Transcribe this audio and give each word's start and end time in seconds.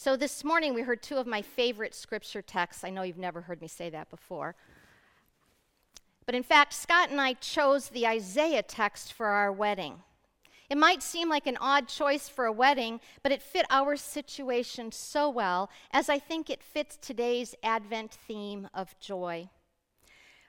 So 0.00 0.16
this 0.16 0.44
morning 0.44 0.74
we 0.74 0.82
heard 0.82 1.02
two 1.02 1.16
of 1.16 1.26
my 1.26 1.42
favorite 1.42 1.92
scripture 1.92 2.40
texts. 2.40 2.84
I 2.84 2.90
know 2.90 3.02
you've 3.02 3.18
never 3.18 3.40
heard 3.40 3.60
me 3.60 3.66
say 3.66 3.90
that 3.90 4.10
before. 4.10 4.54
But 6.24 6.36
in 6.36 6.44
fact, 6.44 6.72
Scott 6.72 7.10
and 7.10 7.20
I 7.20 7.32
chose 7.32 7.88
the 7.88 8.06
Isaiah 8.06 8.62
text 8.62 9.12
for 9.12 9.26
our 9.26 9.50
wedding. 9.50 9.96
It 10.70 10.78
might 10.78 11.02
seem 11.02 11.28
like 11.28 11.48
an 11.48 11.58
odd 11.60 11.88
choice 11.88 12.28
for 12.28 12.44
a 12.44 12.52
wedding, 12.52 13.00
but 13.24 13.32
it 13.32 13.42
fit 13.42 13.66
our 13.70 13.96
situation 13.96 14.92
so 14.92 15.28
well, 15.28 15.68
as 15.90 16.08
I 16.08 16.20
think 16.20 16.48
it 16.48 16.62
fits 16.62 16.96
today's 16.96 17.56
Advent 17.64 18.12
theme 18.12 18.68
of 18.72 18.96
joy. 19.00 19.48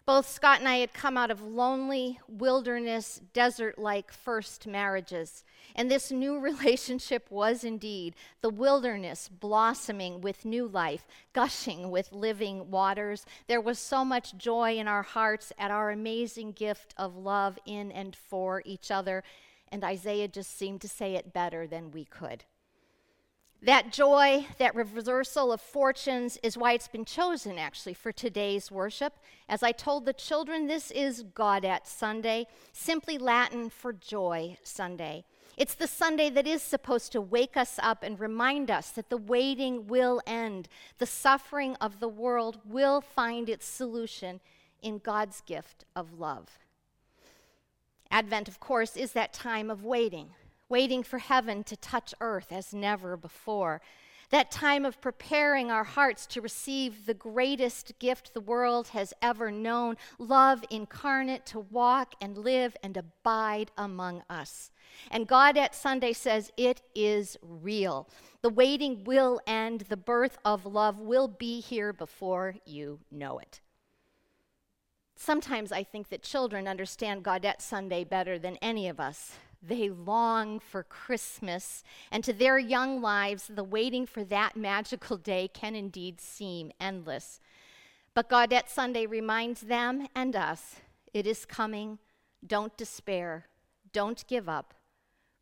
Both 0.10 0.28
Scott 0.28 0.58
and 0.58 0.68
I 0.68 0.78
had 0.78 0.92
come 0.92 1.20
out 1.20 1.30
of 1.30 1.44
lonely, 1.44 2.20
wilderness, 2.28 3.22
desert 3.32 3.78
like 3.78 4.12
first 4.12 4.66
marriages. 4.66 5.44
And 5.76 5.92
this 5.92 6.12
new 6.12 6.40
relationship 6.40 7.30
was 7.30 7.64
indeed 7.64 8.16
the 8.42 8.50
wilderness 8.50 9.30
blossoming 9.30 10.20
with 10.20 10.46
new 10.46 10.66
life, 10.66 11.06
gushing 11.32 11.92
with 11.92 12.12
living 12.12 12.72
waters. 12.72 13.24
There 13.46 13.62
was 13.62 13.78
so 13.78 14.04
much 14.04 14.36
joy 14.36 14.78
in 14.78 14.88
our 14.88 15.04
hearts 15.04 15.54
at 15.60 15.70
our 15.70 15.92
amazing 15.92 16.54
gift 16.54 16.96
of 16.98 17.16
love 17.16 17.60
in 17.68 17.92
and 17.92 18.16
for 18.16 18.64
each 18.66 18.90
other. 18.90 19.24
And 19.72 19.84
Isaiah 19.84 20.28
just 20.28 20.58
seemed 20.58 20.82
to 20.82 20.88
say 20.88 21.14
it 21.14 21.34
better 21.34 21.68
than 21.68 21.92
we 21.92 22.06
could. 22.06 22.46
That 23.62 23.92
joy, 23.92 24.48
that 24.58 24.74
reversal 24.74 25.52
of 25.52 25.60
fortunes, 25.60 26.38
is 26.42 26.58
why 26.58 26.72
it's 26.72 26.88
been 26.88 27.04
chosen 27.04 27.60
actually 27.60 27.94
for 27.94 28.14
today's 28.14 28.72
worship. 28.72 29.18
As 29.50 29.64
I 29.64 29.74
told 29.74 30.06
the 30.06 30.14
children, 30.14 30.68
this 30.68 30.92
is 30.92 31.26
Gaudete 31.36 31.86
Sunday, 31.86 32.48
simply 32.72 33.18
Latin 33.18 33.70
for 33.70 33.92
Joy 33.92 34.58
Sunday. 34.64 35.26
It's 35.58 35.76
the 35.76 35.88
Sunday 35.88 36.30
that 36.30 36.48
is 36.48 36.62
supposed 36.62 37.12
to 37.12 37.20
wake 37.20 37.58
us 37.58 37.78
up 37.84 38.02
and 38.02 38.18
remind 38.18 38.72
us 38.72 38.92
that 38.92 39.10
the 39.10 39.18
waiting 39.18 39.88
will 39.88 40.22
end. 40.26 40.70
The 40.98 41.06
suffering 41.06 41.76
of 41.82 42.00
the 42.00 42.08
world 42.08 42.60
will 42.64 43.02
find 43.02 43.50
its 43.50 43.66
solution 43.66 44.40
in 44.82 45.00
God's 45.00 45.42
gift 45.42 45.84
of 45.98 46.18
love. 46.18 46.60
Advent, 48.10 48.48
of 48.48 48.62
course, 48.62 48.96
is 48.96 49.12
that 49.12 49.34
time 49.34 49.70
of 49.70 49.84
waiting 49.84 50.30
waiting 50.70 51.04
for 51.04 51.18
heaven 51.18 51.64
to 51.66 51.76
touch 51.76 52.14
earth 52.22 52.52
as 52.52 52.74
never 52.74 53.18
before. 53.18 53.82
That 54.30 54.52
time 54.52 54.86
of 54.86 55.02
preparing 55.02 55.72
our 55.72 55.84
hearts 55.84 56.28
to 56.28 56.42
receive 56.42 57.08
the 57.08 57.16
greatest 57.16 57.98
gift 57.98 58.36
the 58.36 58.42
world 58.42 58.90
has 58.90 59.12
ever 59.24 59.50
known 59.50 59.98
love 60.20 60.64
incarnate 60.70 61.48
to 61.48 61.60
walk 61.60 62.14
and 62.22 62.38
live 62.38 62.78
and 62.84 62.96
abide 62.96 63.72
among 63.76 64.22
us. 64.30 64.70
And 65.10 65.28
Gaudete 65.28 65.74
Sunday 65.74 66.14
says 66.14 66.52
it 66.58 66.82
is 66.94 67.38
real. 67.42 68.08
The 68.44 68.50
waiting 68.50 69.04
will 69.04 69.42
end, 69.48 69.82
the 69.82 69.98
birth 69.98 70.38
of 70.46 70.66
love 70.66 71.00
will 71.00 71.28
be 71.28 71.60
here 71.60 71.92
before 71.92 72.56
you 72.66 73.00
know 73.12 73.40
it. 73.40 73.62
Sometimes 75.16 75.72
I 75.72 75.84
think 75.84 76.10
that 76.10 76.22
children 76.22 76.68
understand 76.68 77.24
Gaudete 77.24 77.62
Sunday 77.62 78.04
better 78.04 78.38
than 78.38 78.58
any 78.58 78.88
of 78.88 79.00
us. 79.00 79.34
They 79.62 79.90
long 79.90 80.60
for 80.60 80.84
Christmas, 80.84 81.84
and 82.12 82.24
to 82.24 82.32
their 82.32 82.58
young 82.58 83.02
lives, 83.02 83.50
the 83.54 83.64
waiting 83.64 84.06
for 84.06 84.24
that 84.26 84.56
magical 84.56 85.18
day 85.18 85.50
can 85.50 85.76
indeed 85.76 86.22
seem 86.22 86.72
endless. 86.80 87.42
But 88.14 88.30
Gaudete 88.30 88.70
Sunday 88.70 89.06
reminds 89.06 89.62
them 89.62 90.08
and 90.16 90.36
us 90.36 90.78
it 91.14 91.28
is 91.28 91.46
coming. 91.46 92.00
Don't 92.46 92.76
despair. 92.78 93.48
Don't 93.92 94.26
give 94.28 94.48
up. 94.48 94.74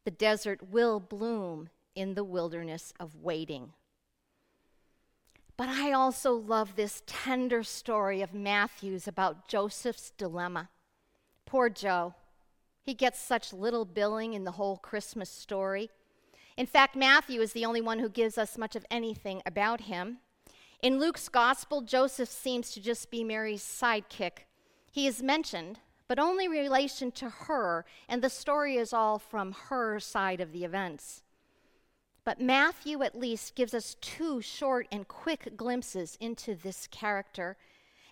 The 0.05 0.11
desert 0.11 0.69
will 0.69 0.99
bloom 0.99 1.69
in 1.95 2.13
the 2.13 2.23
wilderness 2.23 2.93
of 2.99 3.15
waiting. 3.15 3.73
But 5.57 5.69
I 5.69 5.91
also 5.91 6.33
love 6.33 6.75
this 6.75 7.01
tender 7.07 7.63
story 7.63 8.21
of 8.21 8.33
Matthew's 8.33 9.07
about 9.07 9.47
Joseph's 9.47 10.11
dilemma. 10.11 10.69
Poor 11.45 11.69
Joe. 11.69 12.13
He 12.87 12.93
gets 12.93 13.19
such 13.19 13.51
little 13.51 13.83
billing 13.83 14.33
in 14.33 14.45
the 14.45 14.53
whole 14.53 14.77
Christmas 14.77 15.29
story. 15.29 15.89
In 16.55 16.65
fact, 16.65 16.95
Matthew 16.95 17.41
is 17.41 17.51
the 17.51 17.65
only 17.65 17.81
one 17.81 17.99
who 17.99 18.07
gives 18.07 18.37
us 18.37 18.57
much 18.57 18.77
of 18.77 18.85
anything 18.89 19.41
about 19.45 19.81
him. 19.81 20.19
In 20.81 20.97
Luke's 20.97 21.27
gospel, 21.27 21.81
Joseph 21.81 22.29
seems 22.29 22.71
to 22.71 22.79
just 22.79 23.11
be 23.11 23.25
Mary's 23.25 23.61
sidekick. 23.61 24.45
He 24.89 25.05
is 25.05 25.21
mentioned, 25.21 25.81
but 26.07 26.17
only 26.17 26.45
in 26.45 26.51
relation 26.51 27.11
to 27.11 27.29
her, 27.29 27.83
and 28.07 28.21
the 28.21 28.29
story 28.29 28.77
is 28.77 28.93
all 28.93 29.19
from 29.19 29.51
her 29.67 29.99
side 29.99 30.39
of 30.39 30.53
the 30.53 30.63
events. 30.63 31.23
But 32.23 32.39
Matthew, 32.39 33.03
at 33.03 33.19
least, 33.19 33.53
gives 33.53 33.73
us 33.73 33.97
two 33.99 34.39
short 34.39 34.87
and 34.93 35.09
quick 35.09 35.57
glimpses 35.57 36.17
into 36.21 36.55
this 36.55 36.87
character. 36.87 37.57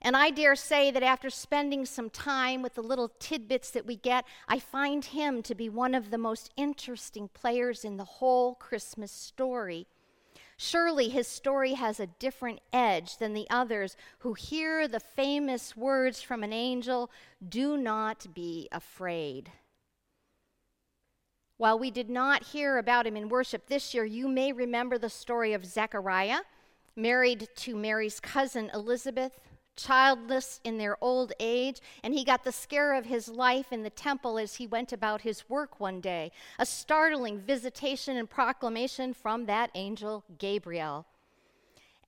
And 0.06 0.16
I 0.16 0.30
dare 0.30 0.56
say 0.56 0.92
that 0.92 1.02
after 1.02 1.32
spending 1.32 1.84
some 1.84 2.12
time 2.12 2.62
with 2.62 2.76
the 2.76 2.84
little 2.84 3.10
tidbits 3.18 3.72
that 3.72 3.88
we 3.88 3.96
get, 3.96 4.24
I 4.48 4.60
find 4.60 5.04
him 5.04 5.42
to 5.42 5.56
be 5.56 5.68
one 5.68 5.96
of 5.96 6.12
the 6.12 6.20
most 6.20 6.54
interesting 6.56 7.28
players 7.30 7.84
in 7.84 7.98
the 7.98 8.06
whole 8.06 8.54
Christmas 8.54 9.12
story. 9.12 9.88
Surely 10.58 11.10
his 11.10 11.28
story 11.28 11.74
has 11.74 12.00
a 12.00 12.06
different 12.06 12.60
edge 12.72 13.18
than 13.18 13.34
the 13.34 13.48
others 13.50 13.98
who 14.20 14.36
hear 14.36 14.88
the 14.88 15.00
famous 15.00 15.76
words 15.76 16.22
from 16.22 16.44
an 16.44 16.54
angel 16.54 17.10
do 17.50 17.76
not 17.76 18.28
be 18.36 18.70
afraid. 18.72 19.52
While 21.58 21.80
we 21.80 21.90
did 21.90 22.12
not 22.12 22.44
hear 22.44 22.78
about 22.78 23.08
him 23.08 23.18
in 23.18 23.28
worship 23.28 23.66
this 23.66 23.96
year, 23.96 24.06
you 24.06 24.28
may 24.28 24.52
remember 24.52 25.00
the 25.00 25.10
story 25.10 25.54
of 25.54 25.66
Zechariah, 25.66 26.42
married 26.96 27.48
to 27.56 27.76
Mary's 27.76 28.20
cousin 28.20 28.70
Elizabeth, 28.72 29.40
childless 29.76 30.60
in 30.64 30.78
their 30.78 30.98
old 31.02 31.34
age, 31.40 31.80
and 32.04 32.14
he 32.14 32.24
got 32.24 32.44
the 32.44 32.52
scare 32.52 32.94
of 32.94 33.06
his 33.06 33.28
life 33.28 33.72
in 33.72 33.84
the 33.84 33.90
temple 33.90 34.38
as 34.38 34.56
he 34.56 34.68
went 34.68 34.94
about 34.94 35.22
his 35.22 35.50
work 35.50 35.80
one 35.80 36.02
day. 36.02 36.32
A 36.60 36.66
startling 36.66 37.40
visitation 37.40 38.18
and 38.18 38.30
proclamation 38.30 39.14
from 39.14 39.46
that 39.46 39.72
angel 39.76 40.24
Gabriel. 40.38 41.06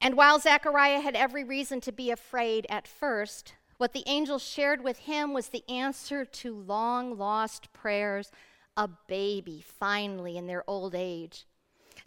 And 0.01 0.15
while 0.15 0.39
Zechariah 0.39 1.01
had 1.01 1.15
every 1.15 1.43
reason 1.43 1.81
to 1.81 1.91
be 1.91 2.11
afraid 2.11 2.67
at 2.69 2.87
first, 2.87 3.53
what 3.77 3.93
the 3.93 4.03
angel 4.07 4.39
shared 4.39 4.83
with 4.83 4.99
him 4.99 5.33
was 5.33 5.49
the 5.49 5.67
answer 5.69 6.25
to 6.25 6.55
long 6.55 7.17
lost 7.17 7.71
prayers 7.73 8.31
a 8.75 8.87
baby, 8.87 9.63
finally, 9.79 10.37
in 10.37 10.45
their 10.45 10.63
old 10.67 10.93
age. 10.93 11.45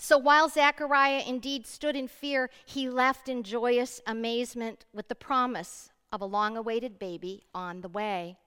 So 0.03 0.17
while 0.17 0.49
Zechariah 0.49 1.23
indeed 1.27 1.67
stood 1.67 1.95
in 1.95 2.09
fear, 2.09 2.49
he 2.65 2.89
left 2.89 3.29
in 3.29 3.43
joyous 3.43 4.01
amazement 4.07 4.87
with 4.95 5.09
the 5.09 5.15
promise 5.15 5.91
of 6.11 6.23
a 6.23 6.27
long 6.27 6.57
awaited 6.57 6.99
baby 6.99 7.43
on 7.55 7.83
the 7.83 7.89
way. 7.89 8.39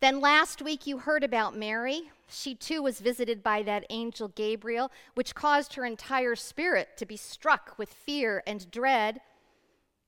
Then 0.00 0.18
last 0.18 0.62
week 0.62 0.86
you 0.86 0.96
heard 0.96 1.22
about 1.22 1.54
Mary. 1.54 2.10
She 2.26 2.54
too 2.54 2.82
was 2.82 3.00
visited 3.00 3.42
by 3.42 3.62
that 3.64 3.84
angel 3.90 4.28
Gabriel, 4.28 4.90
which 5.12 5.34
caused 5.34 5.74
her 5.74 5.84
entire 5.84 6.34
spirit 6.34 6.96
to 6.96 7.04
be 7.04 7.18
struck 7.18 7.74
with 7.76 7.90
fear 7.92 8.42
and 8.46 8.70
dread. 8.70 9.20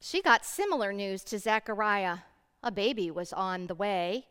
She 0.01 0.23
got 0.23 0.47
similar 0.47 0.95
news 0.95 1.25
to 1.25 1.39
Zechariah. 1.39 2.21
A 2.63 2.71
baby 2.71 3.11
was 3.11 3.35
on 3.35 3.67
the 3.67 3.75
way. 3.75 4.29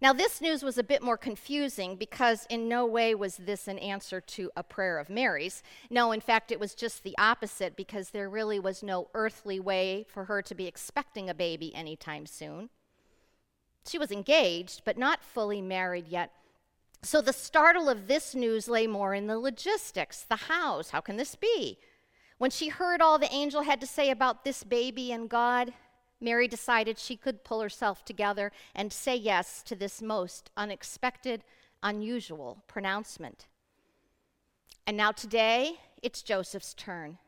Now, 0.00 0.12
this 0.12 0.40
news 0.40 0.62
was 0.62 0.78
a 0.78 0.82
bit 0.82 1.02
more 1.02 1.16
confusing 1.16 1.96
because 1.96 2.46
in 2.50 2.68
no 2.68 2.86
way 2.86 3.14
was 3.14 3.36
this 3.36 3.68
an 3.68 3.78
answer 3.78 4.20
to 4.20 4.50
a 4.56 4.62
prayer 4.62 4.98
of 4.98 5.08
Mary's. 5.08 5.62
No, 5.90 6.10
in 6.12 6.20
fact, 6.20 6.50
it 6.50 6.58
was 6.58 6.74
just 6.74 7.04
the 7.04 7.16
opposite 7.18 7.76
because 7.76 8.10
there 8.10 8.28
really 8.28 8.58
was 8.58 8.82
no 8.82 9.08
earthly 9.14 9.60
way 9.60 10.04
for 10.08 10.24
her 10.24 10.42
to 10.42 10.54
be 10.54 10.66
expecting 10.66 11.30
a 11.30 11.34
baby 11.34 11.74
anytime 11.74 12.26
soon. 12.26 12.70
She 13.86 13.98
was 13.98 14.10
engaged, 14.10 14.82
but 14.84 14.98
not 14.98 15.22
fully 15.22 15.60
married 15.60 16.08
yet. 16.08 16.32
So 17.02 17.20
the 17.20 17.32
startle 17.32 17.88
of 17.88 18.06
this 18.06 18.34
news 18.34 18.68
lay 18.68 18.86
more 18.86 19.14
in 19.14 19.26
the 19.26 19.38
logistics, 19.38 20.22
the 20.22 20.36
hows. 20.36 20.90
How 20.90 21.00
can 21.00 21.16
this 21.16 21.34
be? 21.34 21.78
When 22.38 22.50
she 22.50 22.68
heard 22.68 23.00
all 23.00 23.18
the 23.18 23.32
angel 23.32 23.62
had 23.62 23.80
to 23.80 23.86
say 23.86 24.10
about 24.10 24.44
this 24.44 24.64
baby 24.64 25.12
and 25.12 25.28
God, 25.28 25.72
Mary 26.22 26.48
decided 26.48 26.98
she 26.98 27.16
could 27.16 27.44
pull 27.44 27.60
herself 27.60 28.04
together 28.04 28.52
and 28.74 28.92
say 28.92 29.16
yes 29.16 29.62
to 29.64 29.74
this 29.74 30.00
most 30.00 30.50
unexpected, 30.56 31.42
unusual 31.82 32.62
pronouncement. 32.68 33.46
And 34.86 34.96
now 34.96 35.12
today, 35.12 35.80
it's 36.02 36.22
Joseph's 36.22 36.74
turn. 36.74 37.18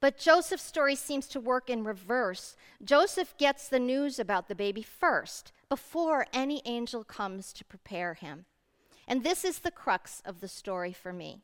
But 0.00 0.18
Joseph's 0.18 0.64
story 0.64 0.94
seems 0.94 1.26
to 1.28 1.40
work 1.40 1.70
in 1.70 1.84
reverse. 1.84 2.56
Joseph 2.82 3.34
gets 3.38 3.68
the 3.68 3.78
news 3.78 4.18
about 4.18 4.48
the 4.48 4.54
baby 4.54 4.82
first, 4.82 5.52
before 5.68 6.26
any 6.32 6.62
angel 6.64 7.04
comes 7.04 7.52
to 7.52 7.64
prepare 7.64 8.14
him. 8.14 8.44
And 9.06 9.22
this 9.22 9.44
is 9.44 9.60
the 9.60 9.70
crux 9.70 10.20
of 10.24 10.40
the 10.40 10.48
story 10.48 10.92
for 10.92 11.12
me. 11.12 11.42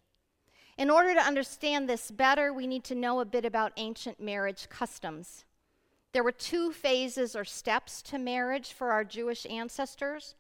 In 0.77 0.91
order 0.91 1.15
to 1.15 1.21
understand 1.21 1.89
this 1.89 2.11
better, 2.11 2.53
we 2.53 2.67
need 2.67 2.85
to 2.85 2.95
know 2.95 3.21
a 3.21 3.25
bit 3.25 3.47
about 3.47 3.73
ancient 3.77 4.21
marriage 4.21 4.69
customs. 4.69 5.46
There 6.17 6.25
were 6.25 6.33
two 6.33 6.73
phases 6.73 7.37
or 7.37 7.45
steps 7.45 8.01
to 8.05 8.17
marriage 8.17 8.73
for 8.73 8.91
our 8.91 9.05
Jewish 9.05 9.45
ancestors. 9.51 10.35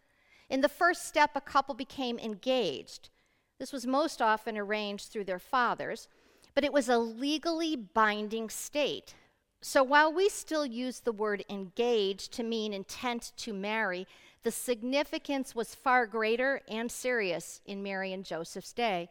In 0.48 0.62
the 0.62 0.70
first 0.70 1.04
step, 1.04 1.32
a 1.34 1.40
couple 1.42 1.74
became 1.74 2.18
engaged. 2.18 3.10
This 3.58 3.74
was 3.74 3.86
most 3.86 4.22
often 4.22 4.56
arranged 4.56 5.08
through 5.10 5.24
their 5.24 5.38
fathers. 5.38 6.08
but 6.54 6.64
it 6.64 6.72
was 6.72 6.88
a 6.88 6.96
legally 6.96 7.76
binding 7.76 8.48
state. 8.48 9.16
So 9.60 9.82
while 9.82 10.10
we 10.10 10.30
still 10.30 10.64
use 10.64 11.00
the 11.00 11.12
word 11.12 11.44
engaged 11.50 12.32
to 12.32 12.42
mean 12.42 12.72
intent 12.72 13.32
to 13.36 13.52
marry, 13.52 14.06
the 14.44 14.50
significance 14.50 15.54
was 15.54 15.74
far 15.74 16.06
greater 16.06 16.62
and 16.68 16.90
serious 16.90 17.60
in 17.66 17.82
Mary 17.82 18.14
and 18.14 18.24
Joseph's 18.24 18.72
day. 18.72 19.10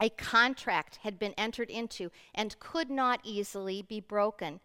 A 0.00 0.08
contract 0.08 0.96
had 1.04 1.16
been 1.16 1.34
entered 1.38 1.70
into 1.70 2.10
and 2.34 2.58
could 2.58 2.90
not 2.90 3.20
easily 3.22 3.82
be 3.82 4.00
broken. 4.00 4.58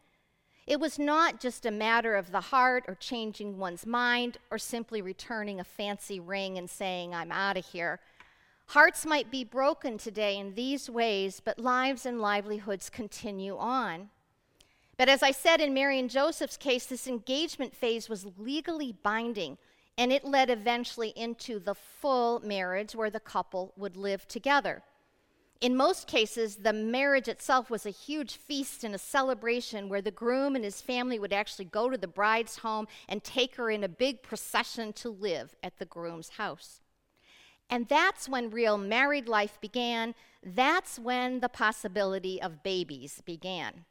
It 0.68 0.80
was 0.80 0.98
not 0.98 1.40
just 1.40 1.66
a 1.66 1.72
matter 1.72 2.16
of 2.16 2.32
the 2.32 2.42
heart 2.42 2.86
or 2.88 2.96
changing 2.96 3.60
one's 3.60 3.86
mind 3.86 4.40
or 4.50 4.58
simply 4.58 5.02
returning 5.02 5.60
a 5.60 5.64
fancy 5.64 6.20
ring 6.20 6.58
and 6.58 6.68
saying, 6.70 7.14
I'm 7.14 7.32
out 7.32 7.58
of 7.58 7.66
here. 7.66 8.00
Hearts 8.68 9.06
might 9.06 9.30
be 9.30 9.44
broken 9.44 10.00
today 10.00 10.38
in 10.38 10.56
these 10.56 10.90
ways, 10.90 11.40
but 11.44 11.60
lives 11.60 12.04
and 12.04 12.20
livelihoods 12.20 12.90
continue 12.90 13.56
on. 13.58 14.10
But 14.98 15.08
as 15.08 15.22
I 15.22 15.32
said 15.32 15.62
in 15.62 15.74
Mary 15.74 16.00
and 16.00 16.10
Joseph's 16.10 16.58
case, 16.58 16.88
this 16.88 17.08
engagement 17.08 17.76
phase 17.76 18.10
was 18.10 18.26
legally 18.40 18.96
binding, 19.04 19.60
and 20.00 20.12
it 20.12 20.26
led 20.26 20.50
eventually 20.50 21.10
into 21.16 21.60
the 21.60 21.76
full 21.76 22.40
marriage 22.40 22.96
where 22.96 23.12
the 23.12 23.20
couple 23.20 23.72
would 23.78 23.96
live 23.96 24.28
together. 24.28 24.82
In 25.66 25.76
most 25.76 26.06
cases, 26.06 26.58
the 26.58 26.74
marriage 26.74 27.28
itself 27.28 27.72
was 27.72 27.88
a 27.88 27.90
huge 27.90 28.36
feast 28.36 28.84
and 28.84 28.94
a 28.94 29.00
celebration 29.00 29.90
where 29.90 30.00
the 30.00 30.12
groom 30.12 30.56
and 30.56 30.64
his 30.64 30.80
family 30.80 31.18
would 31.18 31.34
actually 31.34 31.66
go 31.66 31.90
to 31.90 31.98
the 31.98 32.08
bride's 32.08 32.58
home 32.58 32.88
and 33.10 33.24
take 33.24 33.56
her 33.56 33.72
in 33.72 33.84
a 33.84 33.90
big 33.90 34.22
procession 34.22 34.94
to 34.94 35.10
live 35.10 35.56
at 35.64 35.80
the 35.80 35.86
groom's 35.86 36.30
house. 36.30 36.82
And 37.68 37.88
that's 37.88 38.30
when 38.30 38.52
real 38.52 38.78
married 38.78 39.28
life 39.28 39.58
began. 39.60 40.14
That's 40.44 41.00
when 41.00 41.40
the 41.40 41.50
possibility 41.50 42.40
of 42.40 42.62
babies 42.62 43.24
began. 43.26 43.86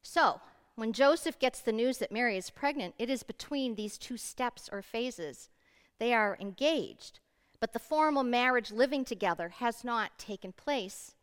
So, 0.00 0.40
when 0.74 0.94
Joseph 0.94 1.38
gets 1.38 1.60
the 1.60 1.70
news 1.70 1.98
that 1.98 2.12
Mary 2.12 2.38
is 2.38 2.48
pregnant, 2.48 2.94
it 2.98 3.10
is 3.10 3.22
between 3.22 3.74
these 3.74 3.98
two 3.98 4.16
steps 4.16 4.70
or 4.72 4.80
phases. 4.80 5.50
They 5.98 6.14
are 6.14 6.38
engaged, 6.40 7.20
but 7.60 7.72
the 7.74 7.78
formal 7.78 8.22
marriage 8.22 8.72
living 8.72 9.04
together 9.04 9.50
has 9.58 9.84
not 9.84 10.18
taken 10.18 10.52
place. 10.52 11.14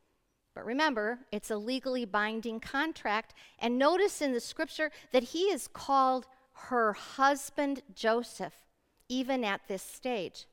But 0.54 0.66
remember, 0.66 1.20
it's 1.32 1.52
a 1.52 1.58
legally 1.58 2.06
binding 2.06 2.60
contract. 2.60 3.34
And 3.60 3.78
notice 3.78 4.22
in 4.22 4.34
the 4.34 4.40
scripture 4.40 4.92
that 5.12 5.24
he 5.24 5.46
is 5.46 5.68
called 5.68 6.28
her 6.70 6.94
husband 6.94 7.82
Joseph, 7.94 8.66
even 9.10 9.44
at 9.44 9.62
this 9.68 9.84
stage. 9.84 10.46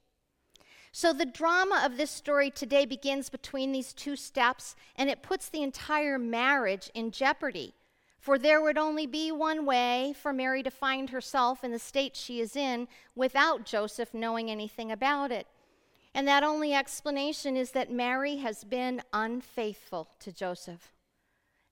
So 0.93 1.13
the 1.13 1.27
drama 1.27 1.83
of 1.85 1.97
this 1.97 2.11
story 2.11 2.51
today 2.51 2.87
begins 2.87 3.29
between 3.29 3.73
these 3.73 3.93
two 3.93 4.15
steps, 4.15 4.77
and 4.97 5.11
it 5.11 5.23
puts 5.23 5.49
the 5.49 5.63
entire 5.63 6.19
marriage 6.19 6.91
in 6.95 7.11
jeopardy. 7.11 7.75
For 8.21 8.39
there 8.39 8.63
would 8.63 8.79
only 8.79 9.07
be 9.07 9.33
one 9.33 9.67
way 9.67 10.15
for 10.19 10.33
Mary 10.33 10.63
to 10.63 10.71
find 10.71 11.11
herself 11.11 11.65
in 11.65 11.73
the 11.73 11.79
state 11.79 12.17
she 12.17 12.41
is 12.41 12.57
in 12.57 12.89
without 13.15 13.67
Joseph 13.67 14.15
knowing 14.15 14.51
anything 14.51 14.93
about 14.93 15.33
it. 15.33 15.47
And 16.15 16.29
that 16.29 16.45
only 16.45 16.73
explanation 16.73 17.57
is 17.57 17.73
that 17.73 17.91
Mary 17.91 18.37
has 18.37 18.63
been 18.63 19.03
unfaithful 19.13 20.09
to 20.21 20.33
Joseph. 20.33 20.93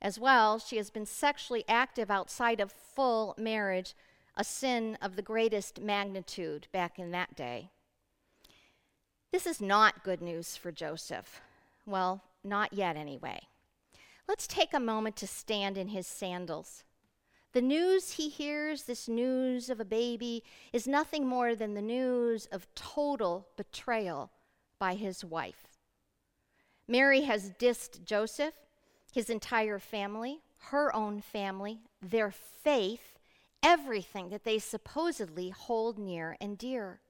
As 0.01 0.19
well, 0.19 0.59
she 0.59 0.79
has 0.79 0.91
been 0.91 1.07
sexually 1.07 1.65
active 1.69 2.11
outside 2.11 2.59
of 2.59 2.73
full 2.73 3.37
marriage, 3.39 3.95
a 4.37 4.43
sin 4.43 4.99
of 5.01 5.15
the 5.15 5.23
greatest 5.23 5.81
magnitude 5.81 6.67
back 6.73 6.99
in 6.99 7.13
that 7.13 7.37
day. 7.37 7.71
This 9.31 9.47
is 9.47 9.61
not 9.61 10.03
good 10.03 10.21
news 10.21 10.57
for 10.57 10.73
Joseph. 10.73 11.41
Well, 11.87 12.23
not 12.43 12.73
yet, 12.73 12.97
anyway. 12.97 13.43
Let's 14.27 14.49
take 14.49 14.75
a 14.75 14.81
moment 14.81 15.15
to 15.17 15.27
stand 15.29 15.79
in 15.79 15.89
his 15.89 16.07
sandals. 16.07 16.83
The 17.53 17.63
news 17.63 18.13
he 18.13 18.31
hears, 18.31 18.85
this 18.85 19.09
news 19.09 19.69
of 19.69 19.79
a 19.79 19.85
baby, 19.85 20.43
is 20.73 20.87
nothing 20.87 21.27
more 21.27 21.55
than 21.55 21.75
the 21.75 21.83
news 21.83 22.47
of 22.47 22.67
total 22.75 23.47
betrayal 23.57 24.31
by 24.79 24.95
his 24.95 25.23
wife. 25.23 25.67
Mary 26.89 27.23
has 27.23 27.51
dissed 27.51 28.05
Joseph, 28.05 28.55
his 29.13 29.29
entire 29.29 29.79
family, 29.79 30.41
her 30.71 30.95
own 30.97 31.21
family, 31.21 31.81
their 32.01 32.31
faith, 32.31 33.19
everything 33.63 34.31
that 34.31 34.45
they 34.45 34.59
supposedly 34.59 35.51
hold 35.51 35.99
near 35.99 36.37
and 36.41 36.57
dear. 36.57 37.01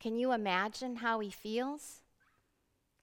Can 0.00 0.16
you 0.16 0.32
imagine 0.32 0.96
how 0.96 1.20
he 1.20 1.30
feels? 1.30 2.00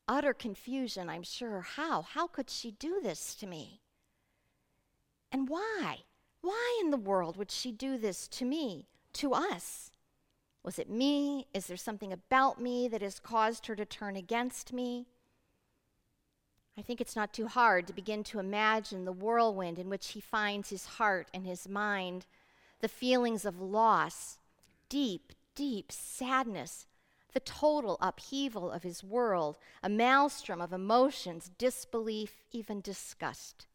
Utter 0.07 0.33
confusion, 0.33 1.07
I'm 1.07 1.23
sure. 1.23 1.61
How? 1.61 2.01
How 2.01 2.25
could 2.25 2.49
she 2.49 2.71
do 2.71 2.99
this 3.01 3.35
to 3.35 3.47
me? 3.47 3.81
And 5.31 5.49
why? 5.49 5.99
Why 6.45 6.79
in 6.79 6.91
the 6.91 6.97
world 6.97 7.37
would 7.37 7.49
she 7.49 7.71
do 7.71 7.97
this 7.97 8.27
to 8.27 8.45
me, 8.45 8.85
to 9.13 9.33
us? 9.33 9.89
Was 10.61 10.77
it 10.77 10.91
me? 10.91 11.47
Is 11.55 11.65
there 11.65 11.75
something 11.75 12.13
about 12.13 12.61
me 12.61 12.87
that 12.87 13.01
has 13.01 13.19
caused 13.19 13.65
her 13.65 13.75
to 13.75 13.83
turn 13.83 14.15
against 14.15 14.71
me? 14.71 15.07
I 16.77 16.83
think 16.83 17.01
it's 17.01 17.15
not 17.15 17.33
too 17.33 17.47
hard 17.47 17.87
to 17.87 17.93
begin 17.93 18.23
to 18.25 18.37
imagine 18.37 19.05
the 19.05 19.11
whirlwind 19.11 19.79
in 19.79 19.89
which 19.89 20.09
he 20.09 20.19
finds 20.19 20.69
his 20.69 20.85
heart 20.85 21.29
and 21.33 21.47
his 21.47 21.67
mind, 21.67 22.27
the 22.79 22.87
feelings 22.87 23.43
of 23.43 23.59
loss, 23.59 24.37
deep, 24.87 25.33
deep 25.55 25.91
sadness, 25.91 26.85
the 27.33 27.39
total 27.39 27.97
upheaval 28.01 28.69
of 28.71 28.83
his 28.83 29.03
world, 29.03 29.57
a 29.81 29.89
maelstrom 29.89 30.61
of 30.61 30.73
emotions, 30.73 31.49
disbelief, 31.57 32.43
even 32.51 32.81
disgust. 32.81 33.65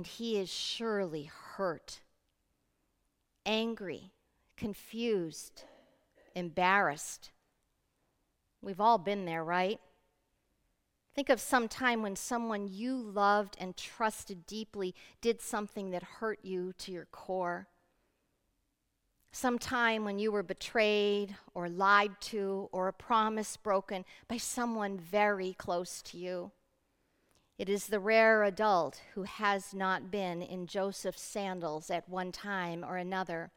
And 0.00 0.06
he 0.06 0.38
is 0.38 0.48
surely 0.48 1.24
hurt, 1.24 2.00
angry, 3.44 4.12
confused, 4.56 5.64
embarrassed. 6.34 7.32
We've 8.62 8.80
all 8.80 8.96
been 8.96 9.26
there, 9.26 9.44
right? 9.44 9.78
Think 11.14 11.28
of 11.28 11.38
some 11.38 11.68
time 11.68 12.00
when 12.00 12.16
someone 12.16 12.66
you 12.66 12.96
loved 12.96 13.58
and 13.60 13.76
trusted 13.76 14.46
deeply 14.46 14.94
did 15.20 15.42
something 15.42 15.90
that 15.90 16.02
hurt 16.02 16.38
you 16.42 16.72
to 16.78 16.92
your 16.92 17.04
core 17.12 17.68
some 19.32 19.58
time 19.58 20.04
when 20.04 20.18
you 20.18 20.32
were 20.32 20.42
betrayed 20.42 21.36
or 21.52 21.68
lied 21.68 22.20
to 22.20 22.70
or 22.72 22.88
a 22.88 22.92
promise 22.92 23.58
broken 23.58 24.06
by 24.28 24.38
someone 24.38 24.98
very 24.98 25.52
close 25.52 26.00
to 26.00 26.16
you. 26.16 26.50
It 27.60 27.68
is 27.68 27.88
the 27.88 28.00
rare 28.00 28.42
adult 28.42 29.02
who 29.12 29.24
has 29.24 29.74
not 29.74 30.10
been 30.10 30.40
in 30.40 30.66
Joseph's 30.66 31.20
sandals 31.20 31.90
at 31.90 32.08
one 32.08 32.32
time 32.32 32.82
or 32.82 32.96
another. 32.96 33.50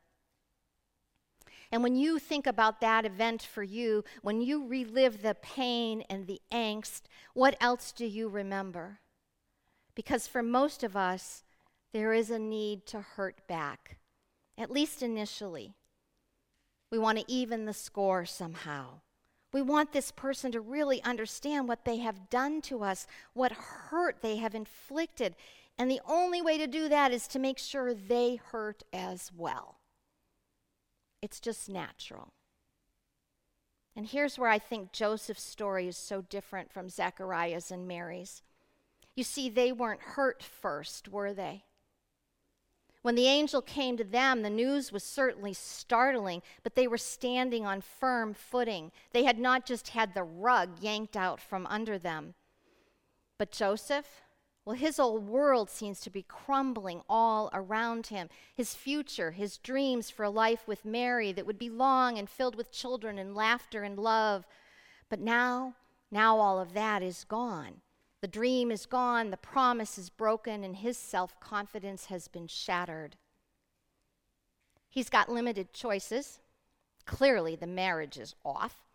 And 1.72 1.82
when 1.82 1.96
you 1.96 2.20
think 2.20 2.46
about 2.46 2.82
that 2.82 3.06
event 3.06 3.42
for 3.42 3.64
you, 3.64 4.04
when 4.22 4.42
you 4.42 4.68
relive 4.68 5.22
the 5.22 5.36
pain 5.36 6.04
and 6.10 6.28
the 6.28 6.42
angst, 6.52 7.04
what 7.34 7.56
else 7.62 7.94
do 7.94 8.06
you 8.06 8.28
remember? 8.28 9.00
Because 9.96 10.28
for 10.28 10.44
most 10.44 10.84
of 10.84 10.98
us, 10.98 11.46
there 11.94 12.12
is 12.12 12.30
a 12.30 12.38
need 12.38 12.86
to 12.88 13.00
hurt 13.00 13.48
back 13.48 14.00
at 14.58 14.70
least 14.70 15.02
initially. 15.02 15.76
We 16.92 17.00
want 17.00 17.20
to 17.20 17.32
even 17.32 17.64
the 17.64 17.74
score 17.74 18.26
somehow. 18.26 19.00
We 19.54 19.62
want 19.62 19.94
this 19.94 20.12
person 20.12 20.52
to 20.52 20.60
really 20.60 21.02
understand 21.04 21.68
what 21.68 21.86
they 21.86 21.98
have 21.98 22.30
done 22.30 22.60
to 22.64 22.84
us, 22.84 23.06
what 23.34 23.52
hurt 23.52 24.18
they 24.22 24.38
have 24.38 24.56
inflicted. 24.56 25.36
And 25.78 25.90
the 25.90 26.02
only 26.08 26.42
way 26.42 26.58
to 26.58 26.68
do 26.68 26.90
that 26.90 27.12
is 27.12 27.28
to 27.30 27.40
make 27.40 27.60
sure 27.60 27.94
they 27.94 28.36
hurt 28.52 28.84
as 28.92 29.32
well. 29.36 29.78
It's 31.22 31.40
just 31.40 31.70
natural. 31.70 32.34
And 33.96 34.08
here's 34.08 34.40
where 34.40 34.50
I 34.50 34.58
think 34.58 34.92
Joseph's 34.92 35.44
story 35.44 35.88
is 35.88 35.98
so 35.98 36.22
different 36.22 36.72
from 36.72 36.90
Zechariah's 36.90 37.70
and 37.70 37.88
Mary's. 37.88 38.42
You 39.16 39.24
see, 39.24 39.50
they 39.50 39.72
weren't 39.72 40.02
hurt 40.02 40.42
first, 40.42 41.08
were 41.08 41.32
they? 41.32 41.64
When 43.04 43.16
the 43.16 43.28
angel 43.28 43.62
came 43.62 43.98
to 43.98 44.04
them, 44.06 44.42
the 44.42 44.50
news 44.50 44.94
was 44.94 45.04
certainly 45.04 45.54
startling, 45.54 46.42
but 46.64 46.76
they 46.76 46.88
were 46.88 46.98
standing 46.98 47.66
on 47.66 47.82
firm 47.82 48.34
footing. 48.34 48.94
They 49.12 49.26
had 49.26 49.38
not 49.38 49.66
just 49.66 49.90
had 49.90 50.14
the 50.14 50.24
rug 50.24 50.80
yanked 50.82 51.18
out 51.18 51.42
from 51.42 51.68
under 51.68 52.00
them. 52.00 52.34
But 53.38 53.52
Joseph, 53.52 54.22
well, 54.64 54.78
his 54.78 55.00
old 55.00 55.28
world 55.28 55.70
seems 55.70 56.00
to 56.00 56.10
be 56.10 56.24
crumbling 56.24 57.02
all 57.10 57.50
around 57.52 58.08
him. 58.08 58.30
His 58.56 58.74
future, 58.74 59.32
his 59.32 59.58
dreams 59.58 60.10
for 60.10 60.24
a 60.24 60.30
life 60.30 60.66
with 60.66 60.86
Mary 60.86 61.34
that 61.34 61.46
would 61.46 61.60
be 61.60 61.70
long 61.70 62.18
and 62.18 62.30
filled 62.30 62.56
with 62.56 62.72
children 62.72 63.20
and 63.20 63.36
laughter 63.36 63.84
and 63.84 64.00
love. 64.00 64.48
But 65.10 65.20
now, 65.20 65.76
now 66.10 66.40
all 66.40 66.58
of 66.58 66.74
that 66.74 67.04
is 67.04 67.26
gone. 67.26 67.82
The 68.24 68.30
dream 68.30 68.72
is 68.72 68.86
gone, 68.86 69.32
the 69.32 69.36
promise 69.36 69.98
is 69.98 70.10
broken, 70.10 70.64
and 70.64 70.78
his 70.78 70.98
self 70.98 71.38
confidence 71.42 72.06
has 72.06 72.30
been 72.30 72.48
shattered. 72.48 73.18
He's 74.90 75.10
got 75.10 75.28
limited 75.28 75.74
choices. 75.74 76.40
Clearly, 77.06 77.58
the 77.58 77.68
marriage 77.68 78.18
is 78.18 78.34
off. 78.46 78.86